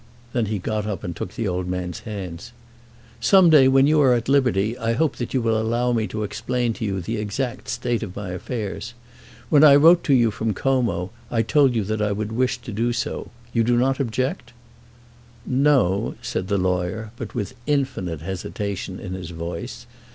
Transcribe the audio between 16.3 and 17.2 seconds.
the lawyer,